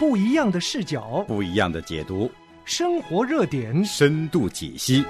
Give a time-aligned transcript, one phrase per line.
[0.00, 2.30] 不一样的视角，不一样的解读，
[2.64, 5.04] 生活热点，深度解析。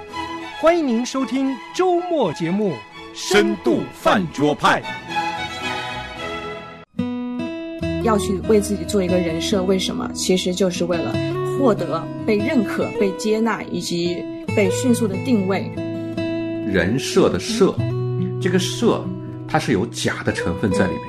[0.59, 2.73] 欢迎您收听周末节目
[3.13, 4.83] 《深度饭桌派》。
[8.03, 10.11] 要去为自己做一个人设，为什么？
[10.13, 11.15] 其实就是为了
[11.57, 14.21] 获得被认可、被接纳以及
[14.57, 15.71] 被迅速的定位。
[16.67, 17.73] 人设的设，
[18.41, 19.01] 这个设
[19.47, 21.05] 它是有假的成分在里面。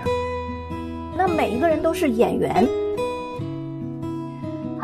[1.17, 2.65] 那每一个人都是演员。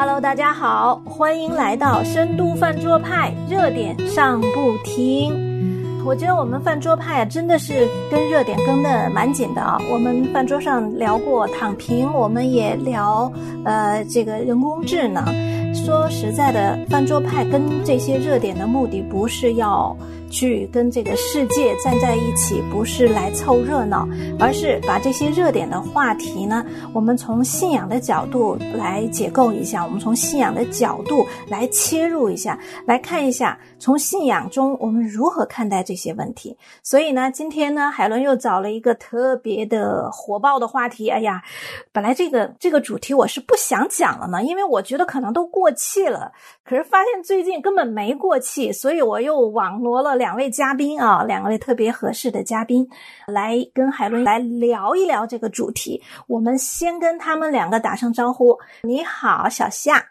[0.00, 5.34] Hello，大家好，欢迎来到深度饭桌派，热点上不停。
[6.06, 9.76] 我觉得我们饭桌派啊，真的是跟热点跟的蛮紧的啊。
[9.90, 13.28] 我们饭桌上聊过躺平，我们也聊
[13.64, 15.24] 呃这个人工智能。
[15.74, 19.96] 说实在的，饭桌派跟这些热点的目的不是要。
[20.30, 24.06] 去跟这个世界站在一起，不是来凑热闹，
[24.38, 36.56] 而是把这些热点的话题呢，我们从信仰的角度来解构一下，我们从信仰的角度来切入一下，来看一下从信仰中我们如何看待这些问题。
[36.82, 41.08] 所以呢，今天呢，海伦又找了一个特别的火爆的话题。
[41.08, 41.42] 哎呀，
[41.90, 46.32] 本来这个这个主题我是不想讲了呢，因为我觉得可能都过气了。
[46.64, 50.17] 可是发现最近根本没过气，所以我又网罗了。
[50.18, 52.86] 两位嘉宾啊，两位特别合适的嘉宾，
[53.26, 56.02] 来跟海伦来聊一聊这个主题。
[56.26, 58.58] 我们先跟他们两个打声招呼。
[58.82, 60.04] 你好，小夏。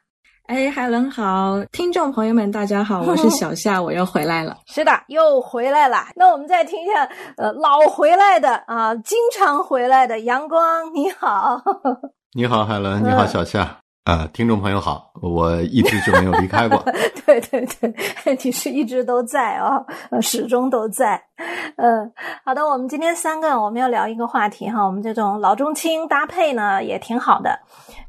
[0.47, 4.55] 哎，海伦好，听众朋友们，大家好， 我是小夏，我又回来了。
[4.65, 6.07] 是的，又回来了。
[6.15, 7.03] 那我们再听一下，
[7.35, 11.61] 呃，老回来的啊，经常回来的阳光，你好。
[12.33, 13.03] 你好，海伦。
[13.03, 13.77] 你好，小夏。
[14.07, 16.81] 啊，听众朋友好，我一直就没有离开过。
[17.25, 17.93] 对 对对，
[18.41, 19.83] 你是一直都在啊，
[20.23, 21.21] 始终都在。
[21.77, 22.11] 嗯，
[22.43, 27.59] 好的，我们今天三个我们要聊一个话题哈，我们这种老中青搭配呢也挺好的。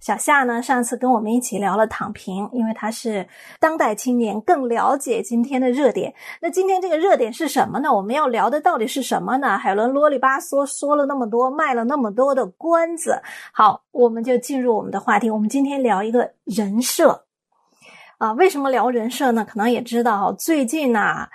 [0.01, 3.29] 小夏呢，上次跟我们一起聊了躺平，因为他是
[3.61, 6.15] 当代青年，更了解今天的热点。
[6.41, 7.93] 那今天这个热点是什么呢？
[7.93, 9.59] 我们要聊的到底是什么呢？
[9.59, 13.21] 海伦啰里吧嗦说了那么多，卖了那么多的关子，
[13.53, 15.29] 好，我们就进入我们的话题。
[15.31, 17.28] 我们今天聊一个人设。
[18.19, 19.47] 啊，为什么聊人设呢？
[19.49, 21.29] 可能也知道，最近呐，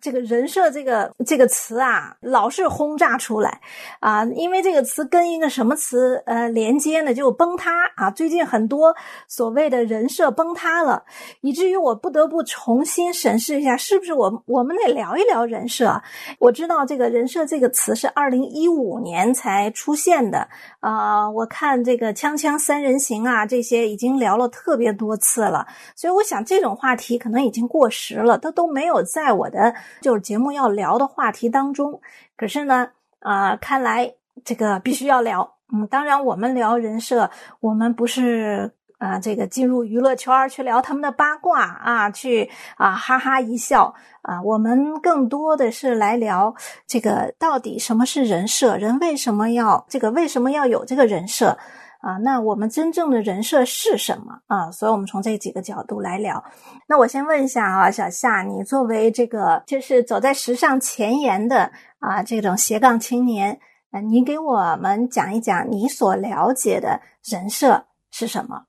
[0.00, 3.60] 这个人设这个这个词啊，老是轰炸出来
[4.00, 8.10] 啊，因为这个词跟一个什么词呃连接呢，就崩塌啊。
[8.10, 8.96] 最近很多
[9.28, 11.04] 所谓的人设崩塌了，
[11.42, 16.02] 以至于我不得不重新审视一下，是不是我我们得聊一聊人设。
[16.38, 20.48] 我知道这个人设这个词是二零一五年才出现的
[20.80, 26.24] 啊，我看这个锵锵三人行啊，这些已经聊了特别多次了，所以我。
[26.30, 32.00] 想这种话题可能已经过时了，它都没有在我的就是节目要聊的话题当中。
[32.36, 34.14] 可是呢，啊，看来
[34.44, 35.56] 这个必须要聊。
[35.72, 43.92] 嗯，当然我们聊人设，我们不是啊，这个进入娱乐圈去聊他们的八卦啊，去啊哈哈一笑
[44.22, 44.40] 啊。
[44.42, 46.54] 我们更多的是来聊
[46.86, 51.58] 这个到底什么是人设，人为什么要这个为什么要有这个人设。
[52.00, 54.70] 啊，那我们真正的人设是什么啊？
[54.70, 56.42] 所以，我们从这几个角度来聊。
[56.88, 63.58] 那我先问一下啊，小夏，你作为这个就是走在时尚前沿的啊这种斜杠青年，
[63.90, 66.98] 啊，你给我们讲一讲你所了解的
[67.30, 68.62] 人设是什么？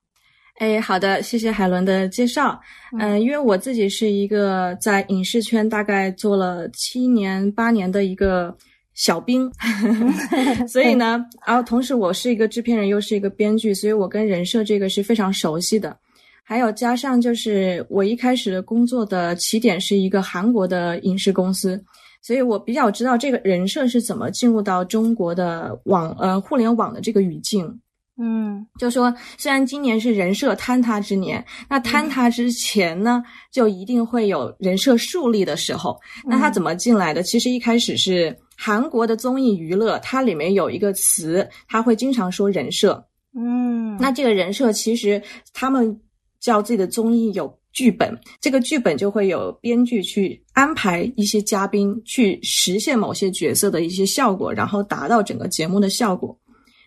[0.58, 2.60] 哎，好的，谢谢海伦的介绍。
[2.98, 8.54] 嗯，因为我自己是一个在影视圈大概做了七年八年的一个。
[8.94, 9.50] 小兵，
[10.68, 15.96] 所以呢，然后同时我是一个制片人，又是一个编剧，所以我跟人设这个是非常熟悉的。
[16.44, 21.82] 还有加上就是我一开始的工作的起点是一个韩国的影视公司，
[22.20, 27.80] 所以我比较知道这个人设是怎么进入到中国的网呃互联网的这个语境。
[28.20, 35.98] 嗯，就说虽然今年是人设坍塌之年，那坍塌之前呢，就一定会有人设树立的时候。
[36.26, 37.22] 那他怎么进来的？
[37.22, 38.36] 其实一开始是。
[38.64, 43.04] 韩国的综艺娱乐，它里面有一个词，他会经常说人设。
[43.36, 45.20] 嗯，那这个人设其实
[45.52, 46.00] 他们
[46.38, 56.38] 叫自己的综艺有剧本，这个剧本就会有编剧去安排一些嘉宾去实现某些角色的一些效果，然后达到整个节目的效果。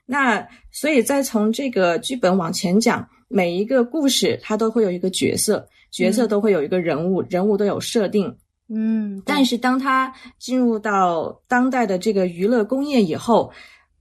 [0.06, 8.34] 那所以再从这个剧本往前讲，每一个故事它都会有一个角色，角色都会有一个人物，人物都有设定。
[8.68, 13.52] 嗯，但是当他进入到当代的这个娱乐工业以后，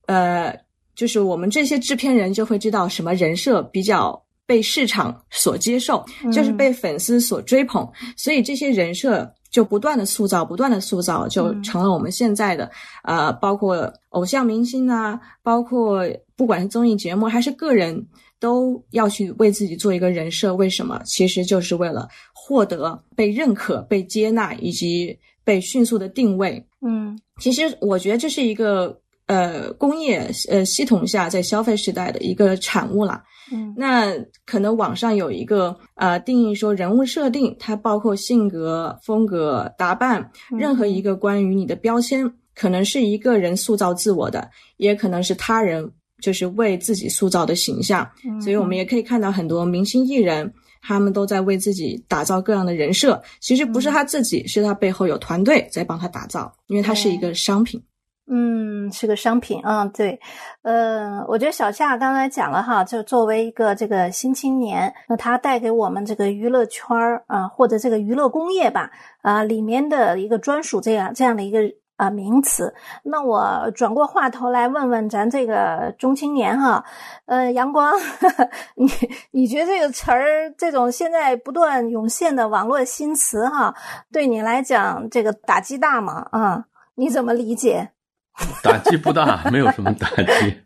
[0.06, 0.56] 呃，
[0.94, 12.70] 就是我们这些制片人就会知道什么人设比较被市场所接受，就是被粉丝所追捧，所以这些人设就不断的塑造，不断的塑造，就成了我们现在的，
[13.02, 16.02] 呃，包括偶像明星啊，包括
[16.36, 18.06] 不管是综艺节目还是个人，
[18.44, 20.54] 都要去为自己做一个人设。
[20.54, 21.00] 为什么？
[21.06, 26.62] 其实就是为了获得被认可、被接纳以及被迅速的定位。
[26.86, 33.24] 嗯，其实我觉得这是一个呃工业呃系统下在消费时代的一个产物啦。
[33.52, 34.14] 嗯那
[34.46, 45.90] 可能网上有一个呃定义说，人物设定它包括性格、风格、打扮，任何一个关于你的标签，可能是一个人塑造自我的，也可能是他人
[46.20, 48.08] 就是为自己塑造的形象。
[48.24, 50.52] 嗯所以我们也可以看到很多明星艺人，
[50.82, 53.22] 他们都在为自己打造各样的人设。
[53.40, 57.82] 其实不是他自己，是他背后有团队在帮他打造，因为他是一个商品。
[58.26, 60.18] 嗯，是个商品，嗯，对，
[60.62, 68.90] 呃，我觉得小夏刚才讲了哈，就作为一个这个新青年，那他带给我们这个娱乐圈儿啊、或者这个娱乐工业吧，
[69.20, 71.60] 啊、里面的一个专属这样这样的一个
[71.96, 72.74] 啊、名词。
[73.04, 76.84] 那我转过话头来问问咱这个中青年哈，
[77.26, 77.92] 呃，阳光，
[78.76, 78.90] 你
[79.30, 83.74] 你觉得这个词儿，这种现在不断涌现的网络新词哈，
[84.12, 86.26] 对你来讲这个打击大吗？
[86.32, 86.64] 啊，
[86.96, 87.90] 你怎么理解？
[88.62, 90.62] 打击不大，没有什么打击。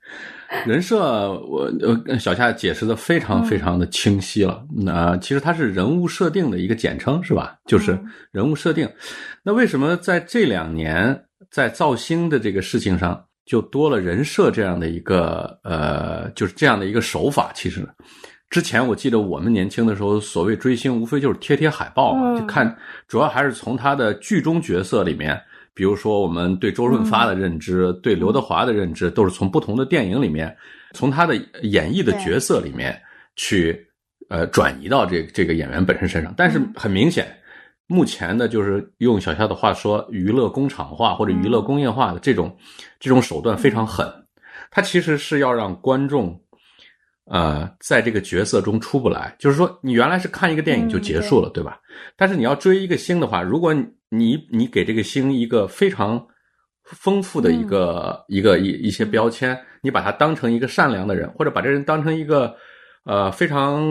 [0.64, 1.70] 人设，我
[2.06, 4.64] 呃小夏解释的非常非常的清晰了。
[4.74, 7.58] 那、其实它是人物设定的一个简称，是吧？
[7.66, 7.98] 就是
[8.32, 8.88] 人物设定。
[9.42, 17.52] 那为什么在这两年在造星的这个事情上，就多了人设这样的一个呃，就是这样的一个手法？
[17.54, 17.86] 其实，
[18.48, 22.74] 之前我记得我们年轻的时候，所谓追星，无非就是贴贴海报嘛，嗯就看，
[23.06, 25.38] 主要还是从他的剧中角色里面。
[25.78, 30.56] 比如说，我们对周润发的认知，对刘德华的认知，都是从不同的电影里面，
[30.92, 33.00] 从他的演绎的角色里面
[33.36, 33.86] 去
[34.28, 36.34] 呃转移到这这个演员本身身上。
[36.36, 37.32] 但是很明显，
[37.86, 42.56] 目前的就是用小夏的话说，娱乐工厂化或者娱乐工业化的这种
[42.98, 44.04] 这种手段非常狠，
[44.72, 46.36] 它其实是要让观众。
[47.30, 51.78] 呃，在这个角色中出不来，就是说，你原来是看一个电影就结束了，对吧？
[52.16, 53.74] 但是你要追一个星的话，如果
[54.08, 56.24] 你你给这个星一个非常
[56.84, 62.54] 丰富的一个、一个一一些标签，你把它当成一个善良的人，或者把这人当成一个
[63.04, 63.82] 呃非常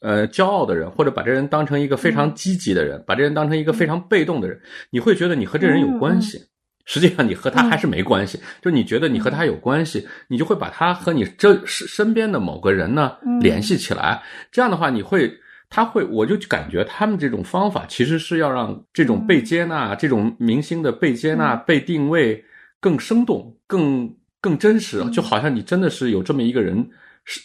[0.00, 4.58] 呃骄傲的人，或者把这人当成一个非常积极的人，把这人当成一个非常被动的人，
[4.90, 6.40] 你会觉得你和这人有关系。
[6.88, 8.38] 实际上，你和他还是没关系。
[8.62, 14.22] 就你觉得你和他有关系，你就会把他和你这身身边的某个人呢联系起来。
[14.52, 15.28] 这样的话，你会，
[15.68, 22.44] 他会，我就感觉他们这种方法其实是要让这种被接纳、这种明星的被接纳、被定位
[22.80, 26.88] 更生动、更更真实，就好像你真的是有这么一个人，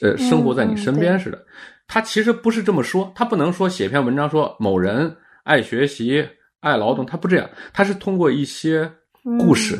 [0.02, 1.46] 呃，生活在你身边似的。
[1.88, 6.28] 他其实不是这么说，他不能说写篇文章说某人爱学习、
[6.60, 8.92] 爱劳动，他不这样，他是通过一些。
[9.40, 9.78] 故事，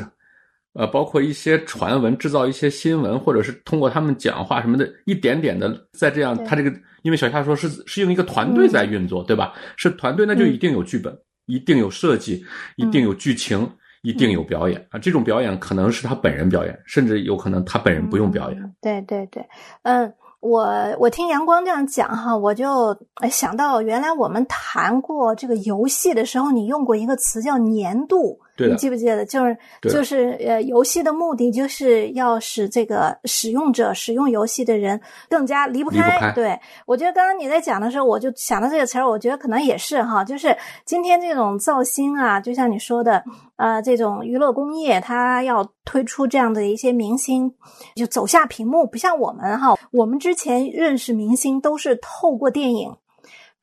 [0.74, 6.72] 呃，包括一些传闻，制造一些新闻，或者是通过他们讲话什么的，一点点的在这样，他这个，
[7.02, 9.52] 因为小夏说是是用一个团队在运作，对吧？
[9.76, 11.16] 是团队，那就一定有剧本，
[11.46, 12.44] 一定有设计，
[12.76, 13.70] 一定有剧情，
[14.02, 14.98] 一定有表演啊。
[14.98, 18.74] 这种表演可能是他本人表演，甚至有可能他本人不用表演。
[18.80, 19.46] 对对对，
[19.82, 20.12] 嗯。
[20.42, 20.66] 我
[20.98, 22.98] 我听阳光这样讲哈，我就
[23.30, 29.24] 想到原来我们谈过这个游戏的时候，你用过一个词叫年度，你记不记得？
[29.24, 36.02] 就是就是呃，游戏的目的就是要使这个使用者使用游戏的人更加离不开。
[36.02, 43.22] 不开对，我觉得刚刚你在讲的时候，我就想到这个词儿，我觉得可能也是哈，就是今天这种造星啊，就像你说的，
[43.56, 47.52] 呃，这种娱乐工业，它要推出这样的一些明星，
[47.94, 52.94] 就走下屏幕，不像我们哈，我们之前认识明星都是透过电影。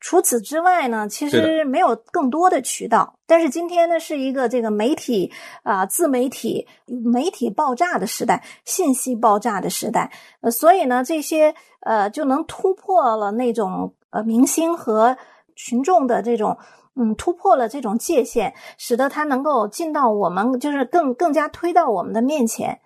[0.00, 3.14] 除此之外呢，其实没有更多的渠道。
[3.26, 5.30] 但是今天呢，是一个这个媒体
[5.62, 10.10] 啊、呃，自媒体、媒体爆炸的时代，信息爆炸的时代。
[10.40, 15.16] 呃，所以呢，这些呃就能突破了那种呃明星和
[15.54, 16.56] 群众的这种
[16.96, 22.80] 嗯突破了这种界限，使得它能够进到我们，就是更更加推到我们的面前。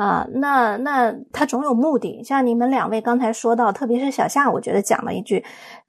[0.00, 2.22] 啊，那那他总有目的。
[2.24, 5.44] 像你们两位刚才说到，特别是小夏，我觉得讲了一句，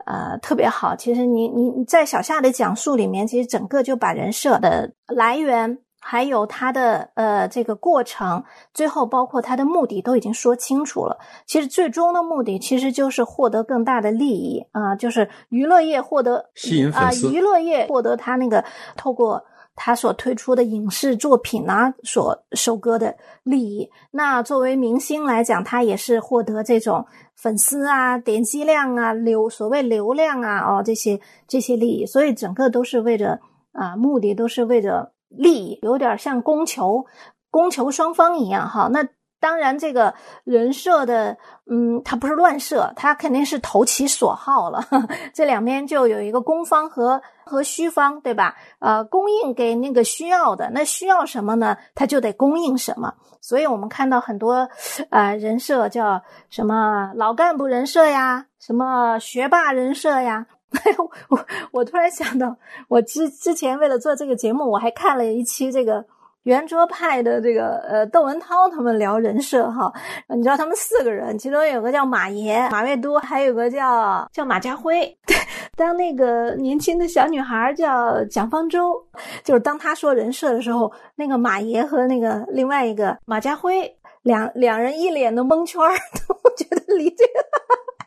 [0.05, 0.93] 呃，特别好。
[0.93, 11.17] 其实你你你在小夏的讲述里面，其实整个就把人设的来源，还有他的呃这个过程，最后包括他的目的都已经说清楚了。
[11.45, 18.65] 其实最终的目的其实就是获得更大的利益啊、呃，就是娱乐业获得吸引粉丝，啊、呃，娱乐业获得他那个
[18.97, 19.41] 透过。
[19.83, 27.03] 他所推出的影视作品啊，所收割的利益，那作为明星来讲，他也是获得这种
[27.35, 33.39] 粉丝啊、点击量啊、流所谓流量啊哦这些这些利益，所以整个都是为着
[33.71, 37.03] 啊，目的都是为着利益，有点像供求，
[37.49, 38.87] 供求双方一样哈。
[38.93, 39.03] 那
[39.41, 44.81] 当然，这个人设的，嗯，它不是乱设，它肯定是投其所好了。
[45.33, 48.55] 这两边就有一个供方和和需方，对吧？
[48.79, 51.75] 呃，供应给那个需要的，那需要什么呢？
[51.95, 53.15] 它就得供应什么。
[53.41, 54.69] 所以我们看到很多，
[55.09, 56.21] 呃，人设叫
[56.51, 60.45] 什么老干部人设呀，什么学霸人设呀。
[61.29, 62.55] 我我突然想到，
[62.87, 66.05] 我之之前为了做这个节目，我还看了一期这个
[66.43, 69.91] 圆桌派的这个呃窦文涛他们聊人设哈。
[70.29, 75.17] 你知道他们四个人，其中有个叫马爷马未都，还有个叫叫马家辉。
[75.75, 78.93] 当那个年轻的小女孩叫蒋方舟，
[79.43, 85.89] 就是当他说人设的时候，那个马爷和那个另外一个马家辉两两人一脸的蒙圈儿，
[86.43, 87.33] 我觉得离这个。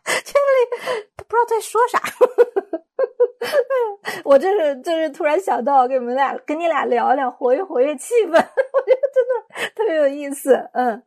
[0.07, 1.99] 这里他不知道在说啥，
[4.25, 10.55] 我这是这是突然想到，跟你们俩跟你俩聊聊，活跃活跃气氛， 我觉得真的特别有意思。
[10.73, 11.03] 嗯，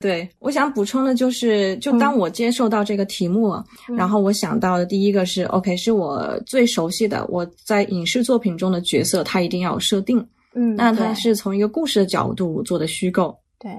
[0.00, 3.54] 对，我想补充的就是，就当我接受到这个题目，
[3.96, 10.18] 然后我想到的第一个是，OK，是我最熟悉的，我在影视作品中的角色，他一定要有设定。
[10.54, 13.36] 嗯，那它是从一个故事的角度做的虚构。
[13.58, 13.70] 对。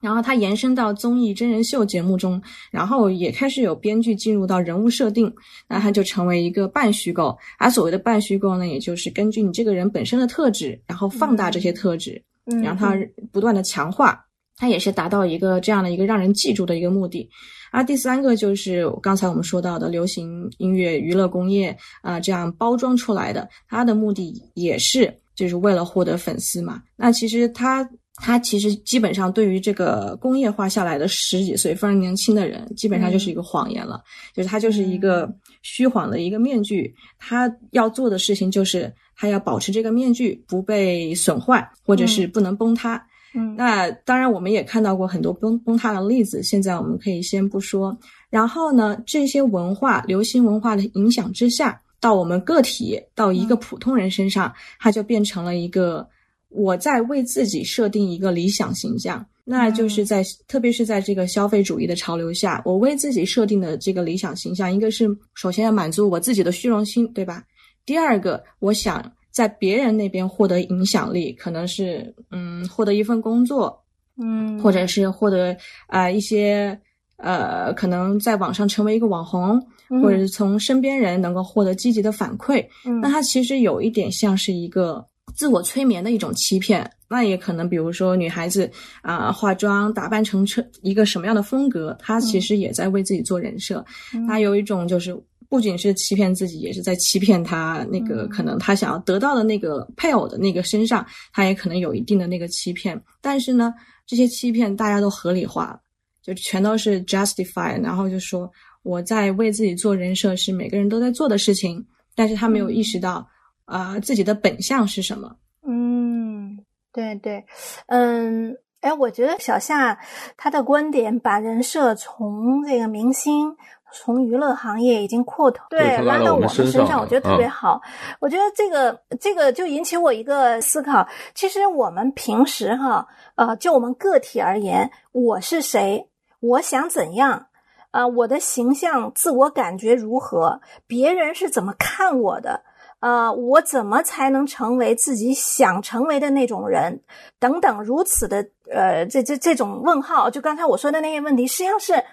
[0.00, 2.40] 然后它延伸到综艺真人秀节目中，
[2.70, 5.32] 然后也开始有编剧进入到人物设定，
[5.68, 7.36] 那它就成为一个半虚构。
[7.58, 12.22] 而所谓的半虚构呢，也就是根据你这个人本身的特质，然后放大这些特质，
[12.62, 12.96] 然后它
[13.32, 14.24] 不断的强化，
[14.56, 17.28] 它也是达到一个这样的一个让人记住的一个目的。
[17.72, 26.80] 而第三个就是刚才我们说到的流行音乐娱乐工业啊，这样包装出来的，它的目的也是就是为了获得粉丝嘛。
[26.96, 27.88] 那其实它。
[28.20, 34.02] 他其实基本上对于这个工业化下来的十几岁非常年轻的人，基本上就是一个谎言了，
[34.34, 35.32] 就是他就是一个
[35.62, 36.94] 虚晃的一个面具。
[37.18, 43.00] 他要做的事情就是他要保持这个面具不被损坏，或者是不能崩塌。
[43.34, 47.96] 嗯，那当然我们也看到过很多崩崩塌的例子，现在我们可以先不说。
[48.30, 56.08] 然后呢，这些文化、流行文化的影响之下，到我们个体到一个普通人身上，它就变成了一个。
[56.50, 67.44] 我在为自己设定一个理想形象，那就是在特别是在这个消费主义的潮流下，我为自己设定的这个理想形象，一个是首先要满足我自己的虚荣心，对吧？
[67.84, 73.78] 第二个，我想在别人那边获得影响力，可能是嗯，获得一份工作，
[74.16, 76.78] 嗯，或者是获得啊一些
[77.18, 79.60] 呃，可能在网上成为一个网红，
[80.02, 82.66] 或者是从身边人能够获得积极的反馈，
[83.02, 85.06] 那它其实有一点像是一个。
[85.34, 88.70] 自我催眠的一种欺骗，那也可能，比如说女孩子
[89.02, 93.84] 啊，化妆打扮成成一个什么样的风格，她其实也在为自己做人设。
[94.26, 95.16] 她有一种就是
[95.48, 103.00] 不仅是欺骗自己，也是在欺骗她那个可能她想要得到的那个配偶的那个身上，她也可能有一定的那个欺骗。
[103.20, 103.72] 但是呢，
[104.06, 105.78] 这些欺骗大家都合理化，
[106.22, 108.50] 就全都是 justify，然后就说
[108.82, 113.26] 我在为自己做人设是每个人都在做的事情，但是他没有意识到。
[113.68, 115.36] 啊，自己的本相是什么？
[115.66, 117.44] 嗯，对对，
[117.86, 119.98] 嗯，哎，我觉得小夏
[120.36, 123.54] 他的观点把人设从这个明星、
[123.92, 127.82] 从娱乐行业已经扩头，对，拉到我们身上，我觉得特别好。
[128.20, 131.06] 我觉得这个这个就引起我一个思考。
[131.34, 136.08] 其实我们平时哈，呃，就我们个体而言，我是谁？
[136.40, 137.48] 我想怎样？
[137.90, 140.60] 啊，我的形象、自我感觉如何？
[140.86, 142.62] 别人是怎么看我的？
[143.00, 147.02] 呃，我怎么才能成为自己想成为的那种人？
[147.38, 152.04] 等等，如此的呃，这这这种问号，就刚才我说的那些问题，实际上是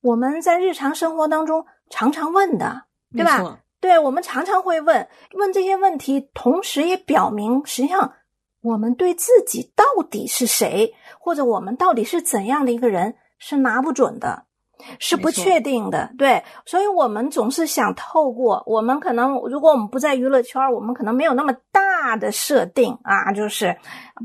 [0.00, 3.60] 我们在日常生活当中常常问的，对吧？
[3.80, 8.14] 对，我们常常会问问这些问题，同时也表明，实际上
[8.62, 14.44] 我们对自己到底是谁，或者我们到底是怎样的一个人，是拿不准的。
[14.98, 23.76] 是不确定的，对，所以我们总是想透过我们可能，如果我们不在娱乐圈，我们可能没有那么大的设定啊，就是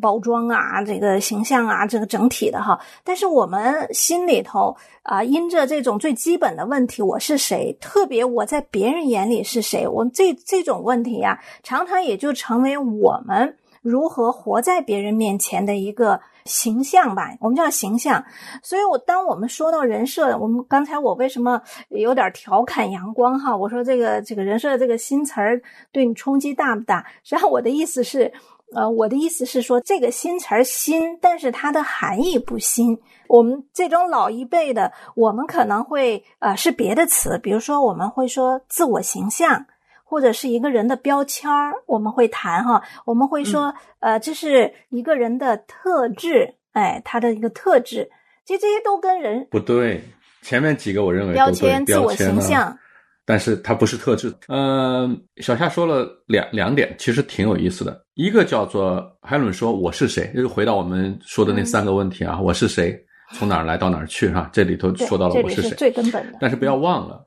[0.02, 2.80] 包装啊，这个形象啊，这个整体的哈。
[3.04, 7.76] 但是我们心里头啊，因着这种最基本的问题，我是谁？
[7.80, 9.88] 特别我在别人眼里是谁？
[9.88, 16.20] 我们这这种问题呀，常常也就成为我们如何活在别人面前的一个。
[16.46, 18.24] 形象吧，我们叫形象。
[18.62, 23.58] 所以，我当我们说到人设，我们刚才我为什么有点调侃阳光哈？
[23.58, 25.60] 我说这个这个人设这个新词儿
[25.92, 27.04] 对你冲击大不大？
[27.24, 28.32] 实际上，我的意思是，
[28.76, 32.96] 呃，我的意思是说，这个新词儿新，但是它的含义不新。
[33.28, 39.66] 我们这种老一辈的，我们可能会呃是别的词，比如说我们会说自我形象，
[40.08, 48.10] 或者是一个人的标签儿，我们会谈哈，我们会说，呃，这是一个人的特质，哎，他的一个特质，
[48.46, 50.02] 其实这些都跟人不对。
[50.44, 52.78] 前面几个我认为标签、自我形象，
[53.26, 54.32] 但是它不是特质。
[54.48, 58.06] 嗯，小夏说了两两点，其实挺有意思的。
[58.14, 62.96] 一个叫做海伦说我是谁，就是回到我们说的那三个问题啊，我是谁，
[63.34, 66.38] 从哪儿来到哪儿去哈，这里头说到了我是谁，最根本的。
[66.40, 67.26] 但是不要忘了，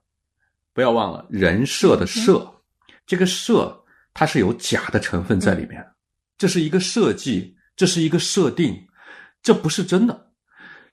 [0.72, 2.48] 不要忘了人设的设，
[3.08, 3.76] 这个设
[4.14, 5.84] 它是有假的成分在里面，
[6.36, 8.76] 这是一个设计，这是一个设定，
[9.42, 10.26] 这不是真的。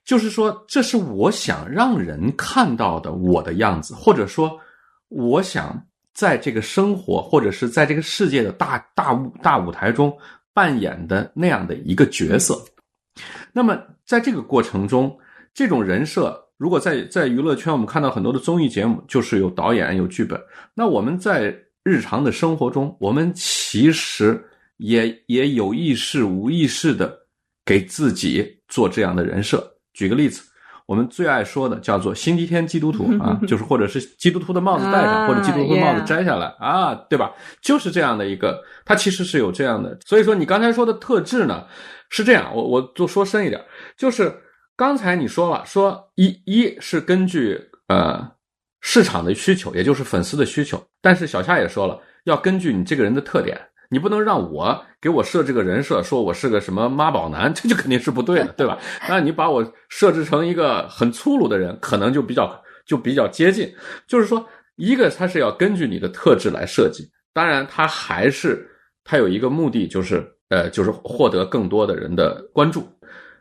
[0.02, 4.58] 就是说，这是我想让人看到的我的样子，或者说，
[5.08, 10.16] 我想在这个生活或者是在这个世界的大大舞大舞台中
[10.54, 12.64] 扮演的那样的一个角色。
[13.52, 15.18] 那么，在这个过程中，
[15.52, 20.40] 这种人设，如果在在娱乐圈，我们看到很多的综艺节目，就是有导演有剧本。
[20.72, 21.52] 那我们在
[21.86, 24.44] 日常的生活中，我们其实
[24.78, 27.16] 也也有意识无意识的
[27.64, 29.64] 给自己做这样的人设。
[29.94, 30.42] 举个例子，
[30.84, 37.30] 我们最爱说的叫做“星期天基督徒”啊， 就是或者是基督徒的帽子戴上，或者基督徒的帽子摘下来啊，对吧？
[37.62, 39.96] 就是这样的一个，它其实是有这样的。
[40.04, 41.64] 所以说，你刚才说的特质呢，
[42.10, 43.64] 是这样，我我就说深一点，
[43.96, 44.34] 就是
[44.74, 48.28] 刚才你说了，说一一是根据呃
[48.88, 53.60] 市场的需求，也就是粉丝的需求，但是小夏也说了，要根据你这个人的特点。
[53.88, 58.78] 你不能让我给我设置个人设，说我是个什么妈宝男， 这就肯定是不对的，对吧？
[59.08, 63.74] 那你把我设置成一个很粗鲁的人，可能就比较就比较接近。
[64.06, 68.70] 就是说，一个它是要根据你的特质来设计，当然它还是
[69.02, 72.88] 它有一个目的，就是呃，就是获得更多的人的关注，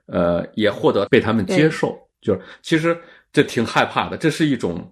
[0.07, 1.95] 呃，也获得被他们接受。
[2.19, 2.97] 就是其实
[3.31, 4.91] 这挺害怕的，这是一种。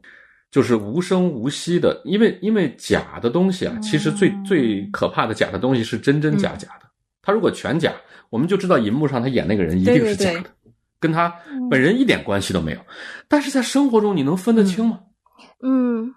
[0.54, 6.86] 就是无声无息的，因为因为假的东西啊，其实最最可怕的假的东西是真真假假的。
[7.24, 7.92] 他如果全假，
[8.30, 10.44] 我们就知道银幕上他演那个人一定是假的，
[11.00, 11.34] 跟他
[11.72, 12.80] 本人一点关系都没有。
[13.28, 15.00] 但是在生活中，你能分得清吗？
[15.64, 16.14] 嗯。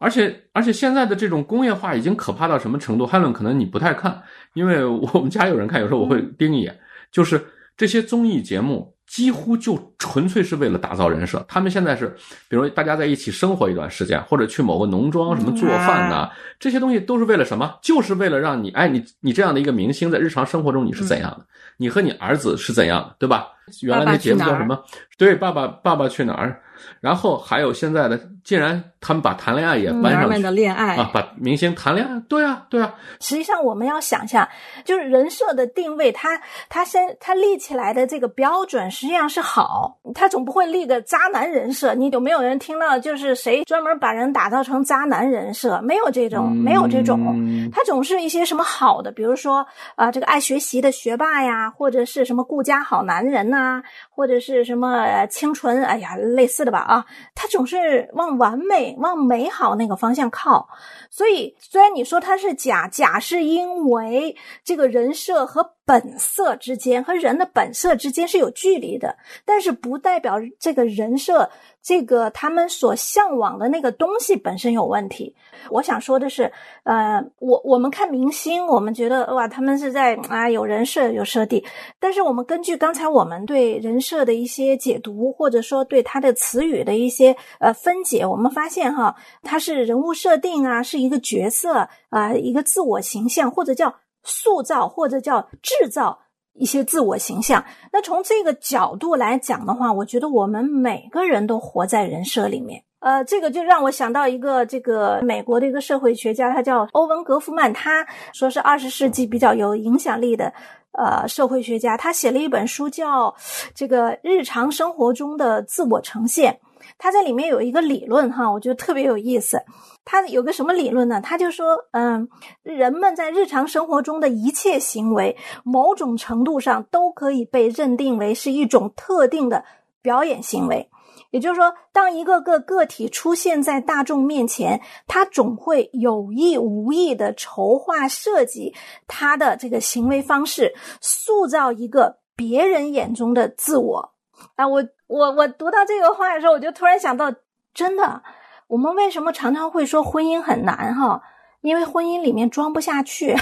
[0.00, 3.06] 而且而且现在的这种工业化已经可怕到什么程度？
[3.06, 4.20] 汉伦可能你不太看，
[4.54, 6.76] 因为我们家有人看，有时候我会盯一眼，
[7.12, 7.40] 就是
[7.76, 8.95] 这些综艺节目。
[9.06, 11.44] 几乎就纯粹是为了打造人设。
[11.48, 12.14] 他们现在是，
[12.48, 17.78] 比如大家在一起生活一段时间，或者去某个农庄什么做饭呐，这些东西都是为了什么？
[17.82, 21.46] 就是为了让你，哎，你你这样的一个明星，在日常生活中你是怎样的？
[21.76, 23.46] 你和你儿子是怎样的，对吧？
[23.82, 24.82] 原来那节目叫什么？
[25.18, 26.60] 对，爸爸爸爸去哪儿？
[27.00, 32.94] 然后还有现在的，竟然他们把谈恋爱也搬上去的恋爱啊，把明星谈恋爱，对啊，对啊。
[33.18, 34.46] 实际上我们要想一下，
[34.84, 41.94] 就是人设的定位，他他先他立起来的这个标准实际上是好，他总不会立个渣男人设。
[41.94, 45.80] 你有没有人听到就是谁专门把人打造成渣男人设？
[45.80, 56.80] 没有这种，没有这种，他总是一些什么好的，比如说啊，这个爱学习的学霸呀，或者是什么顾家好男人呐，啊或者是什么清纯，哎呀，类似的吧。
[56.80, 60.68] 啊，他总是往完美、往美好那个方向靠，
[61.10, 71.50] 所以虽然你说他是假，假是因为这个人设和本色之间和人的本色之间是有距离的，但是不代表这个人设。
[71.86, 75.32] 这个他们所向往的那个东西本身有问题。
[75.70, 76.50] 我想说的是，
[76.82, 81.64] 呃，我我们看明星，我们觉得哇，他们是在啊有人设有设定，
[82.00, 93.94] 但是我们根据刚才我们对人设的一些解读，或者说对他的词语的一些呃分解，我们发现哈，他是人物设定啊，是一个角色啊，一个自我形象，或者叫
[94.24, 96.18] 塑造，或者叫制造。
[96.58, 102.82] 一些自我形象，那从这个角度来讲的话，我觉得我们每个人都活在人设里面。
[103.00, 110.52] 呃，这个就让我想到一个这个美国的一个社会学家，他叫欧文·格夫曼，他说是二十世纪比较有影响力的
[110.92, 113.30] 呃社会学家，他写了一本书叫
[113.74, 116.52] 《这个日常生活中的自我呈现》。
[116.98, 119.62] 他在里面有一个理论哈，我觉得特别有意思。
[120.06, 121.20] 他有个什么理论呢？
[121.20, 122.26] 他就说，嗯，
[122.62, 129.64] 人们在日常生活中的一切行为，某种程度上都可以被认定为是一种特定的
[130.00, 130.88] 表演行为。
[131.32, 138.72] 也就是说，当一个个个体出现在大众面前，他总会有意无意的筹划设计
[139.08, 144.12] 他的这个行为方式，塑造一个别人眼中的自我。
[144.54, 147.32] 啊，我我我读到这个话的时候，我就突然想到，
[147.74, 148.22] 真的，
[148.68, 151.22] 我们为什么常常会说婚姻很难哈？
[151.60, 153.34] 因为婚姻里面装不下去。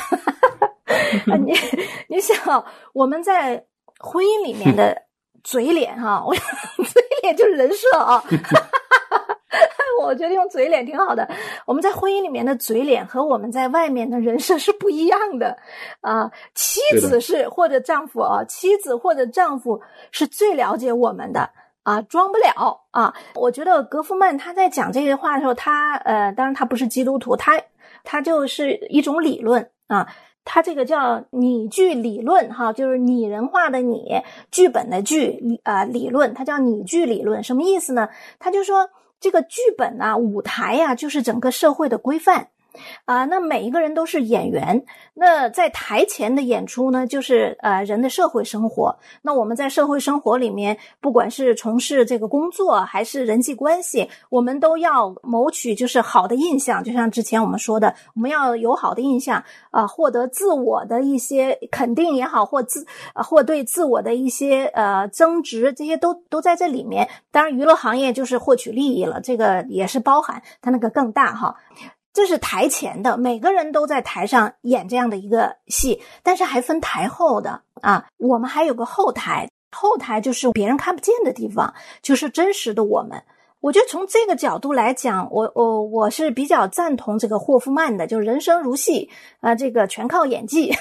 [1.44, 1.54] 你
[2.08, 3.64] 你想，我们在
[3.98, 5.02] 婚姻里面的
[5.42, 8.22] 嘴脸哈，我嘴脸就是人设啊。
[10.00, 11.26] 我觉得用嘴脸挺好的。
[11.64, 15.56] 我们在婚姻里面的嘴脸和我们在外面的人设是不一样的
[16.00, 16.30] 啊。
[16.54, 21.48] 妻子是或者丈夫啊，妻子或者丈夫是最了解我们的
[21.84, 23.14] 啊，装不了啊。
[23.36, 27.52] 我觉得格夫曼他在讲这些话的时候，他呃，当然他不是基督徒，他
[28.02, 30.08] 他就是一种理论啊。
[30.46, 34.20] 他这个叫拟剧理论，哈，就是拟人化的拟，
[34.50, 38.10] 剧本的剧，啊，理论，它叫拟剧理论，什么意思呢？
[38.38, 42.48] 他就说这个剧本啊，舞台呀，就是整个社会的规范。
[43.04, 44.84] 啊，那每一个人都是演员。
[45.14, 48.96] 那在台前的演出呢，就是呃人的社会生活。
[49.22, 56.82] 那我们在社会生活里面，不管是从事这个工作还是人际关系，我们都要谋取就是好的印象。
[56.82, 62.84] 就像之前我们说的，我们要有好的印象啊，获得自我的一些肯定也好，或自
[63.14, 67.08] 或对自我的一些呃增值，这些都都在这里面。
[67.30, 71.54] 当然，娱乐行业就是获取利益了，这个也是包含它那个更大哈。
[72.14, 78.06] 这是台前的，每个人都在台上演这样的一个戏，但是还分台后的啊。
[78.18, 83.20] 我们还有个后台，后台就是别人看不见的地方，就是真实的我们。
[83.60, 90.72] 我觉得从这个角度来讲，我我我是比较赞同这个霍夫曼的，就是人生如戏啊，这个全靠演技。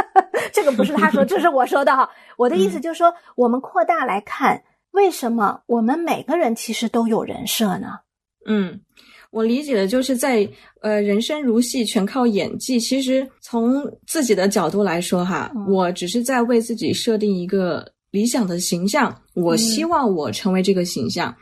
[0.54, 2.08] 这个不是他说，这是我说的哈。
[2.38, 7.98] 我的意思就是说，我们扩大来看，为什么我们每个人其实都有人设呢？
[8.46, 8.80] 嗯。
[9.30, 10.48] 我理解的就是在
[10.80, 12.80] 呃，人生如戏，全靠演技。
[12.80, 21.34] 其实从自己的角度来说，哈，我只是在为自己设定一个理想的形象，我希望我成为这个形象。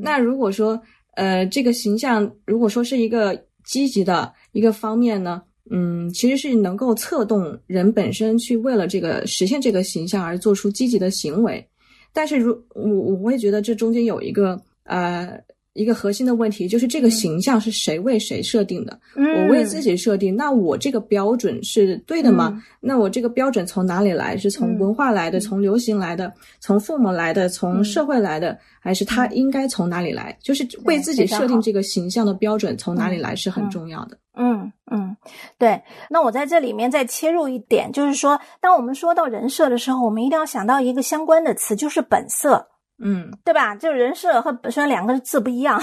[0.00, 0.80] 那如果说
[1.16, 11.62] 呃，这个形象如果说是一个积极的一个方面呢，嗯，其实是能够策动人本身去为了这个实现这个形象而做出积极的行为。
[12.10, 15.38] 但是如我我会觉得这中间有一个呃。
[15.74, 18.98] 一个核心的问题就是这个形象是谁为谁设定的？
[19.16, 22.62] 我为自己设定，那我这个标准是对的吗？
[22.80, 24.36] 那我这个标准从哪里来？
[24.36, 30.36] 是从文化来的，从流行来的，从父母来的，从社会来的，还是他应该从哪里来？
[30.40, 34.16] 就是为自己设定这个形象的标准从哪里来是很重要的。
[34.36, 35.16] 嗯嗯，
[35.58, 35.82] 对。
[36.08, 42.68] 那我在这里面再切入一点，就是说，当我们说到人设的时候，我们一定要想到一个相关的词，就是本色。
[43.02, 43.74] 嗯，对吧？
[43.74, 45.82] 就人设和本身两个字不一样，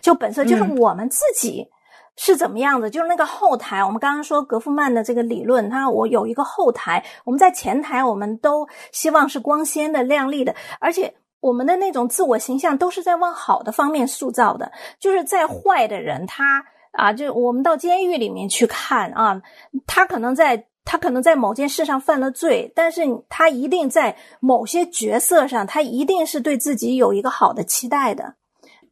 [0.00, 1.64] 就本色就是我们自己
[2.16, 3.82] 是怎么样的，就是那个后台。
[3.84, 14.72] 我们刚刚说格夫曼的这个理论，他我有一个后台，我们在前台，我们都希望是光鲜的、亮丽的，而且我们的那种自我形象都是在往好的方面塑造的。
[14.98, 19.40] 就是在坏的人，他啊，就我们到监狱里面去看啊，
[19.86, 20.67] 他可能在。
[20.90, 28.36] 他可能在某件事上犯了罪，但是他一定在某些角色上，他一定是对自己有一个好的期待的。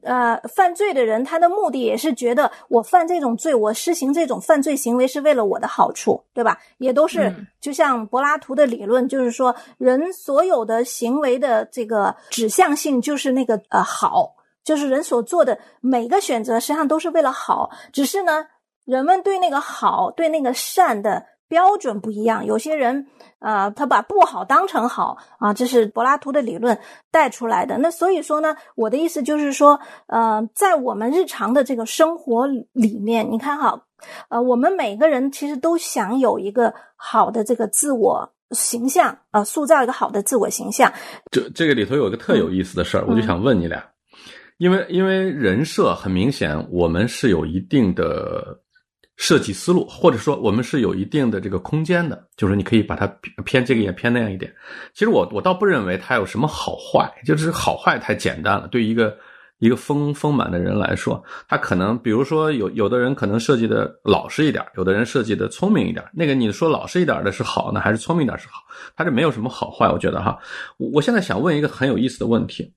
[0.03, 6.59] 呃，犯罪的人，他的目的也是觉得我犯这种罪，我施行这种犯罪行为是为了我的好处，对吧？
[6.77, 18.47] 也都是就像柏拉图的理论，就是说人所有的行为的这个指向性就是那个呃好，就是人所做的每个选择实际上都是为了好，只是呢，
[18.85, 21.25] 人们对那个好，对那个善的。
[21.49, 23.07] 标准不一样，有些人，
[23.39, 26.79] 呃，他把不好当成好啊，这是柏拉图的理论
[27.11, 27.79] 带出来的。
[27.79, 29.79] 那所以说呢，我的意思就是说，
[30.09, 33.85] 呃，在我们日常的这个生活里面，你看哈，
[34.29, 40.93] 呃，我们每个人其实都想有一个好的这个自我形象啊，塑造一个好的自我形象。
[41.31, 43.85] 这这个里头有个特有意思的事儿，我就想问你俩，
[44.59, 48.61] 因为因为人设很明显，我们是有一定的。
[49.17, 53.07] 设计思路，或者说我们是有一定的这个空间的，就是你可以把它
[53.45, 54.55] 偏这个也偏那样一点。
[54.93, 58.69] 其实我我倒不认为它有什么好坏，就是好坏太简单了。
[58.69, 59.17] 对于一个
[59.59, 66.05] 一个丰丰满的人来说，他可能比如说有有的人可能设计的老实一点，有的人设计的聪明一点。
[66.13, 68.61] 那个你说老实一点的是好呢，还是聪明一点是好？
[68.95, 70.39] 它这没有什么好坏，我觉得哈。
[70.77, 72.71] 我我现在想问一个很有意思的问题：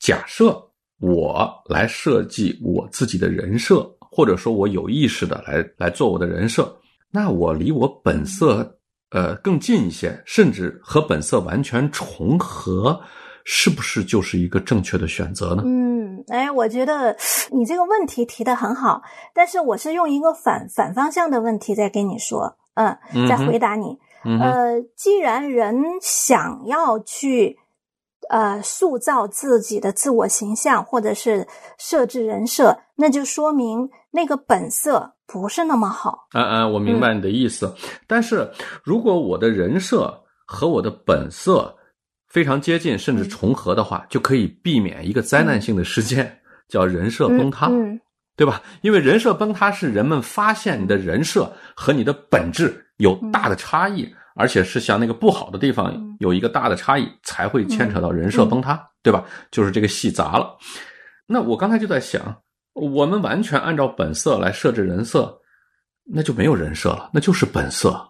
[0.00, 0.60] 假设
[0.98, 3.88] 我来设计我自己的人设。
[4.10, 6.76] 或者说我有意识的来来做我的人设，
[7.10, 8.78] 那我离我本色
[9.10, 13.00] 呃更近一些，甚至和本色完全重合，
[13.44, 15.62] 是不是就是一个正确的选择呢？
[15.64, 17.16] 嗯，哎，我觉得
[17.50, 22.96] 你这个问题提的很好，但是我是用一个反反方向的问题在跟你说，嗯，
[23.28, 23.96] 在回答你。
[24.22, 27.58] 呃，既然人想要去
[28.28, 33.88] 呃塑造自己的自我形象，或者是设置人设，那就说明。
[34.10, 36.26] 那个本色不是那么好。
[36.32, 37.74] 嗯嗯，我明白你的意思。
[38.06, 38.50] 但是
[38.82, 40.12] 如果我的人设
[40.46, 41.74] 和我的本色
[42.28, 47.66] 非常接近，甚至重合的话，就可以避免一个灾难性的事件，叫人设崩塌。
[47.66, 48.00] 嗯
[48.36, 48.62] 对吧？
[48.80, 59.22] 因为人设崩塌是人们发现你的人设和你的本质有大的差异，而且是像那个不好的地方有一个大的差异，才会牵扯到人设崩塌，对吧？
[59.50, 60.56] 就是这个戏砸了。
[61.26, 62.34] 那我刚才就在想，
[62.72, 65.36] 我们完全按照本色来设置人设，
[66.04, 68.00] 那就没有人设了，那就是本色，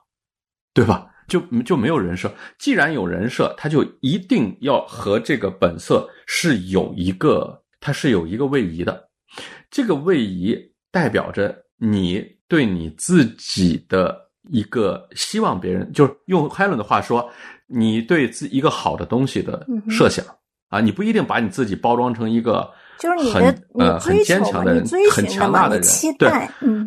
[0.75, 1.07] 对吧？
[1.29, 2.33] 就就没有人设。
[2.59, 9.09] 既然有人设，他就一定要和这个本色是有一个，它是有一个位移的。
[9.71, 10.57] 这个位移
[10.91, 14.19] 代表着你对你自己的
[14.51, 17.31] 一个希望，别人就是用 Helen 的话说，
[17.67, 20.25] 你对自一个好的东西的设想
[20.69, 22.71] 啊，你不一定把你自己包装成一个。
[23.01, 26.31] 就是你的呃很坚强的人，很强大的人，对，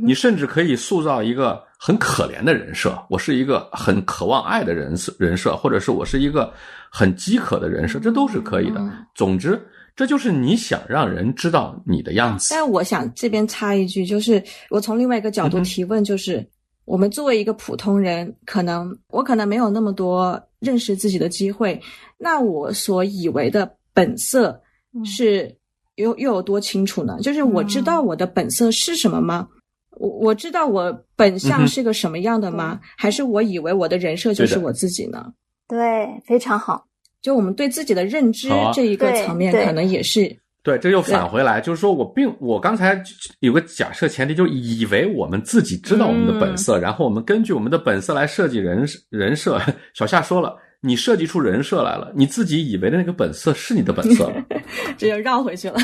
[0.03, 2.95] 你甚至可以塑造一个很可怜的人设。
[3.09, 6.53] 我是一个很渴望爱的人设，人设，或者是我是一个
[6.91, 8.79] 很饥渴的人设，这都是可以的。
[9.15, 9.59] 总之，
[9.95, 12.53] 这就是你想让人知道你的样子。
[12.53, 16.47] 但我想这边插一句，就是我从另外一个角度提问，就是
[16.85, 21.81] 我们作为一个普通人，可能我可能没有那么多认识自己的机会，
[22.19, 24.61] 那我所以为的本色
[25.03, 25.51] 是。
[25.95, 27.17] 又又有多清楚呢？
[27.21, 29.47] 就是我知道我的本色是什么吗？
[29.91, 32.79] 我我知道我本相是个什么样的吗？
[32.97, 35.31] 还是我以为我的人设就是我自己呢？
[35.67, 36.85] 对，非常好。
[37.21, 40.77] 就我们对自己的认知这一个层面，可能也是对。
[40.79, 43.01] 这又返回来，就是说我并我刚才
[43.39, 49.61] 有个假设前提，就以为我们自己知道我们的本色，然后我们根据我们的本色来设计人人设。
[49.93, 50.57] 小夏说了。
[50.85, 54.33] 你设计出人设来了，你自己以为的那个本色是你的本色了，
[54.97, 55.77] 这就绕回去了。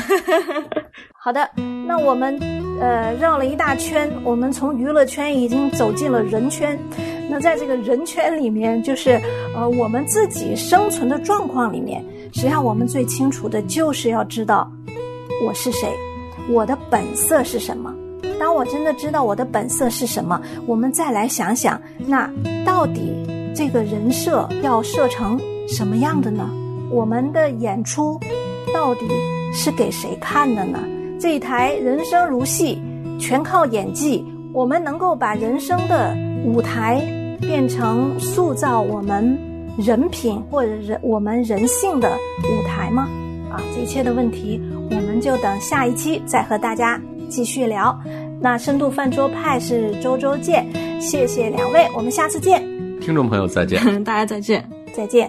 [1.16, 1.48] 好的，
[1.86, 2.38] 那我们
[2.78, 6.78] 呃绕了一大圈，我们从娱乐圈已经走进了人圈。
[7.30, 9.18] 那在这个人圈里面，就是
[9.54, 14.70] 呃我们自己生存的状况里面，实际上我们最清楚的就是要知道
[15.42, 15.88] 我是谁，
[16.50, 17.94] 我的本色是什么。
[18.38, 22.30] 当我真的知道我的本色是什么，我们再来想想，那
[22.66, 23.14] 到底。
[23.54, 26.48] 这个人设要设成什么样的呢？
[26.90, 28.18] 我们的演出
[28.74, 29.06] 到底
[29.52, 30.78] 是给谁看的呢？
[31.20, 32.80] 这一台人生如戏，
[33.18, 34.24] 全靠演技。
[34.52, 37.00] 我们能够把人生的舞台
[37.40, 39.38] 变成塑造我们
[39.78, 43.08] 人品或者人我们人性的舞台吗？
[43.48, 44.60] 啊，这一切的问题，
[44.90, 47.96] 我们就等下一期再和大家继续聊。
[48.40, 50.66] 那深度饭桌派是周周见，
[51.00, 52.89] 谢谢两位，我们下次见。
[53.10, 53.82] 听众朋友，再见！
[54.04, 55.28] 大家再见，再见。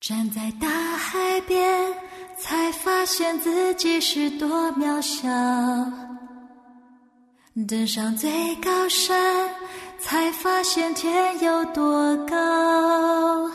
[0.00, 1.92] 站在大海边，
[2.38, 5.26] 才发现自己是多渺小；
[7.66, 8.30] 登上最
[8.62, 9.50] 高山，
[9.98, 13.50] 才发现天有多高。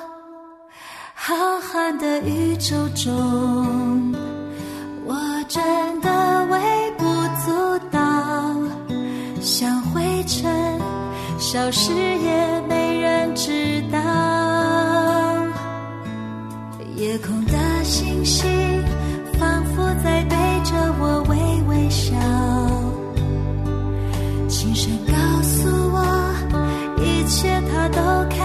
[1.15, 4.13] 浩瀚的宇宙中，
[5.05, 5.15] 我
[5.47, 7.05] 真的微不
[7.45, 8.01] 足道，
[9.41, 9.80] 像灰尘。
[11.51, 13.99] 消失也没人知道
[16.95, 18.49] 夜空的星星
[19.37, 21.35] 仿佛在对着我微
[21.67, 22.15] 微笑
[24.47, 26.33] 轻声告诉我
[27.03, 27.99] 一切他都
[28.33, 28.40] 看